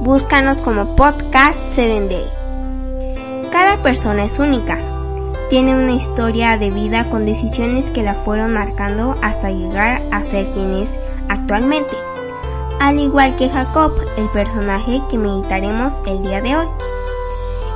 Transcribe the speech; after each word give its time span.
Búscanos 0.00 0.62
como 0.62 0.94
Podcast 0.94 1.58
7 1.66 2.08
Day. 2.08 3.50
Cada 3.50 3.82
persona 3.82 4.24
es 4.24 4.38
única. 4.38 4.78
Tiene 5.50 5.74
una 5.74 5.92
historia 5.92 6.56
de 6.56 6.70
vida 6.70 7.10
con 7.10 7.26
decisiones 7.26 7.90
que 7.90 8.04
la 8.04 8.14
fueron 8.14 8.52
marcando 8.52 9.16
hasta 9.22 9.50
llegar 9.50 10.00
a 10.12 10.22
ser 10.22 10.46
quien 10.52 10.74
es 10.74 10.96
actualmente. 11.28 11.96
Al 12.80 13.00
igual 13.00 13.34
que 13.34 13.48
Jacob, 13.48 13.92
el 14.16 14.28
personaje 14.28 15.02
que 15.10 15.18
meditaremos 15.18 15.94
el 16.06 16.22
día 16.22 16.42
de 16.42 16.56
hoy. 16.56 16.68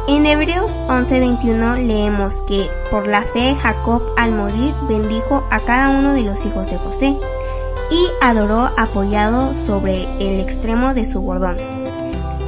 En 0.07 0.25
Hebreos 0.25 0.73
11:21 0.87 1.77
leemos 1.77 2.41
que 2.43 2.71
por 2.89 3.09
la 3.09 3.23
fe 3.23 3.57
Jacob 3.61 4.01
al 4.17 4.31
morir 4.31 4.75
bendijo 4.89 5.43
a 5.51 5.59
cada 5.59 5.91
uno 5.91 6.15
de 6.15 6.23
los 6.23 6.47
hijos 6.47 6.71
de 6.71 6.79
José 6.79 7.17
y 7.91 8.07
adoró 8.21 8.71
apoyado 8.77 9.53
sobre 9.67 10.05
el 10.21 10.39
extremo 10.39 10.95
de 10.95 11.07
su 11.07 11.21
bordón. 11.21 11.82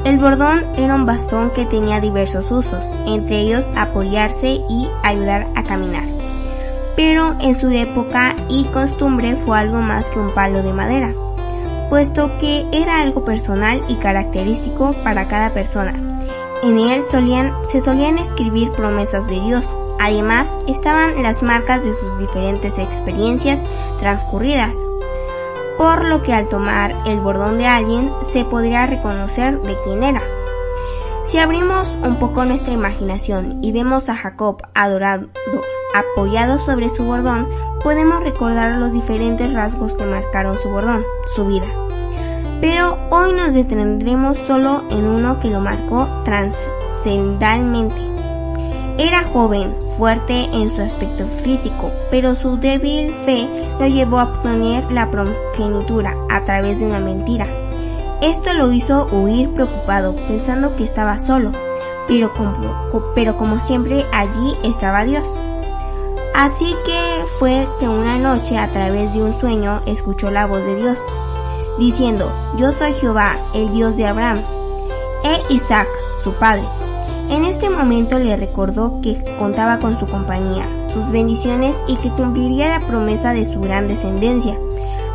El 0.04 0.18
bordón 0.18 0.64
era 0.76 0.94
un 0.94 1.06
bastón 1.06 1.50
que 1.50 1.64
tenía 1.64 2.00
diversos 2.00 2.50
usos, 2.50 2.84
entre 3.06 3.40
ellos 3.40 3.66
apoyarse 3.76 4.60
y 4.68 4.88
ayudar 5.02 5.48
a 5.54 5.62
caminar. 5.62 6.04
Pero 6.96 7.34
en 7.40 7.58
su 7.58 7.70
época 7.70 8.36
y 8.48 8.64
costumbre 8.66 9.36
fue 9.36 9.58
algo 9.58 9.80
más 9.80 10.06
que 10.06 10.18
un 10.18 10.30
palo 10.30 10.62
de 10.62 10.72
madera, 10.72 11.12
puesto 11.90 12.30
que 12.38 12.66
era 12.72 13.00
algo 13.00 13.24
personal 13.24 13.80
y 13.88 13.94
característico 13.96 14.94
para 15.02 15.26
cada 15.26 15.50
persona 15.50 15.94
en 16.64 16.78
él 16.78 17.02
se 17.02 17.80
solían 17.82 18.18
escribir 18.18 18.70
promesas 18.72 19.26
de 19.26 19.38
Dios. 19.38 19.68
Además, 20.00 20.48
estaban 20.66 21.22
las 21.22 21.42
marcas 21.42 21.84
de 21.84 21.92
sus 21.92 22.18
diferentes 22.18 22.78
experiencias 22.78 23.62
transcurridas, 24.00 24.74
por 25.78 26.04
lo 26.04 26.22
que 26.22 26.32
al 26.32 26.48
tomar 26.48 26.94
el 27.06 27.20
bordón 27.20 27.58
de 27.58 27.66
alguien 27.66 28.10
se 28.32 28.44
podría 28.44 28.86
reconocer 28.86 29.60
de 29.62 29.76
quién 29.84 30.02
era. 30.02 30.22
Si 31.24 31.38
abrimos 31.38 31.88
un 32.02 32.16
poco 32.18 32.44
nuestra 32.44 32.74
imaginación 32.74 33.64
y 33.64 33.72
vemos 33.72 34.08
a 34.08 34.16
Jacob 34.16 34.62
adorado, 34.74 35.28
apoyado 35.94 36.58
sobre 36.60 36.90
su 36.90 37.04
bordón, 37.04 37.48
podemos 37.82 38.22
recordar 38.22 38.78
los 38.78 38.92
diferentes 38.92 39.52
rasgos 39.54 39.94
que 39.94 40.04
marcaron 40.04 40.56
su 40.62 40.68
bordón, 40.68 41.02
su 41.34 41.46
vida 41.46 41.66
pero 42.64 42.96
hoy 43.10 43.34
nos 43.34 43.52
detendremos 43.52 44.38
solo 44.46 44.84
en 44.88 45.06
uno 45.06 45.38
que 45.38 45.50
lo 45.50 45.60
marcó 45.60 46.08
trascendentalmente. 46.24 48.13
Era 48.96 49.24
joven, 49.24 49.74
fuerte 49.96 50.44
en 50.52 50.74
su 50.76 50.80
aspecto 50.80 51.26
físico, 51.26 51.90
pero 52.12 52.36
su 52.36 52.56
débil 52.58 53.12
fe 53.24 53.48
lo 53.80 53.88
llevó 53.88 54.20
a 54.20 54.24
obtener 54.24 54.90
la 54.92 55.10
progenitura 55.10 56.14
a 56.30 56.44
través 56.44 56.78
de 56.78 56.86
una 56.86 57.00
mentira. 57.00 57.46
Esto 58.22 58.52
lo 58.52 58.72
hizo 58.72 59.06
huir 59.10 59.52
preocupado, 59.52 60.14
pensando 60.28 60.76
que 60.76 60.84
estaba 60.84 61.18
solo, 61.18 61.50
pero 62.06 63.36
como, 63.36 63.60
siempre 63.60 64.06
allí 64.12 64.56
estaba 64.62 65.04
Dios. 65.04 65.28
Así 66.34 66.74
que 66.86 67.24
fue 67.40 67.66
que 67.80 67.88
una 67.88 68.18
noche 68.18 68.56
a 68.56 68.68
través 68.68 69.12
de 69.12 69.22
un 69.22 69.38
sueño 69.40 69.82
escuchó 69.86 70.30
la 70.30 70.46
voz 70.46 70.64
de 70.64 70.76
Dios 70.76 70.98
diciendo, 71.78 72.30
Yo 72.56 72.70
soy 72.70 72.92
Jehová, 72.94 73.36
el 73.54 73.72
Dios 73.72 73.96
de 73.96 74.06
Abraham, 74.06 74.40
e 75.24 75.52
Isaac, 75.52 75.88
su 76.22 76.32
padre. 76.34 76.83
En 77.30 77.44
este 77.44 77.70
momento 77.70 78.18
le 78.18 78.36
recordó 78.36 79.00
que 79.00 79.22
contaba 79.38 79.78
con 79.78 79.98
su 79.98 80.06
compañía, 80.06 80.66
sus 80.92 81.10
bendiciones 81.10 81.76
y 81.88 81.96
que 81.96 82.10
cumpliría 82.10 82.78
la 82.78 82.86
promesa 82.86 83.32
de 83.32 83.44
su 83.44 83.60
gran 83.60 83.88
descendencia. 83.88 84.56